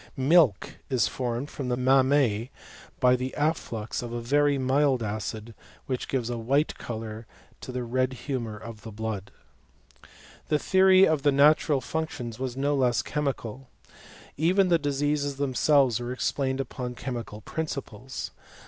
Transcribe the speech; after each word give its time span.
Milk 0.17 0.77
is 0.89 1.07
formed 1.07 1.51
in 1.59 1.67
the 1.69 1.77
mammse 1.77 2.49
by 2.99 3.15
the 3.15 3.35
afflux 3.37 4.01
of 4.01 4.11
a 4.11 4.19
very 4.19 4.57
mild 4.57 5.03
acid, 5.03 5.53
which 5.85 6.07
gives 6.07 6.27
a 6.31 6.39
white 6.39 6.75
colour 6.79 7.27
to 7.59 7.71
the 7.71 7.83
red 7.83 8.13
humour 8.13 8.57
of 8.57 8.81
the 8.81 8.91
blood. 8.91 9.29
The 10.47 10.57
theory 10.57 11.07
of 11.07 11.21
the 11.21 11.31
natural 11.31 11.81
functions 11.81 12.39
was 12.39 12.57
no 12.57 12.73
less 12.73 13.03
chemical. 13.03 13.69
Even 14.37 14.69
the 14.69 14.79
diseases 14.79 15.35
themselves 15.35 15.99
were 15.99 16.11
ex 16.11 16.31
plained 16.31 16.59
upon 16.59 16.95
chemical 16.95 17.41
principles. 17.41 18.31